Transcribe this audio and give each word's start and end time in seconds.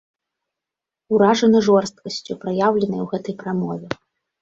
Уражаны 1.17 1.63
жорсткасцю, 1.69 2.39
праяўленай 2.47 3.01
у 3.07 3.09
гэтай 3.15 3.41
прамове. 3.45 3.87